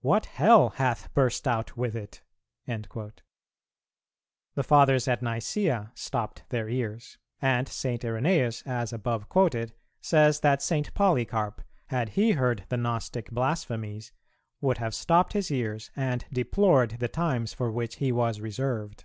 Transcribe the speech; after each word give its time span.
What 0.00 0.26
hell 0.26 0.70
hath 0.70 1.14
burst 1.14 1.46
out 1.46 1.76
with 1.76 1.94
it?" 1.94 2.20
The 2.66 4.64
Fathers 4.64 5.06
at 5.06 5.20
Nicæa 5.20 5.96
stopped 5.96 6.42
their 6.48 6.68
ears; 6.68 7.16
and 7.40 7.68
St. 7.68 8.02
Irenæus, 8.02 8.66
as 8.66 8.92
above 8.92 9.28
quoted, 9.28 9.74
says 10.00 10.40
that 10.40 10.62
St. 10.62 10.92
Polycarp, 10.94 11.62
had 11.90 12.08
he 12.08 12.32
heard 12.32 12.64
the 12.70 12.76
Gnostic 12.76 13.30
blasphemies, 13.30 14.10
would 14.60 14.78
have 14.78 14.96
stopped 14.96 15.32
his 15.34 15.48
ears, 15.48 15.92
and 15.94 16.24
deplored 16.32 16.96
the 16.98 17.06
times 17.06 17.52
for 17.52 17.70
which 17.70 17.98
he 17.98 18.10
was 18.10 18.40
reserved. 18.40 19.04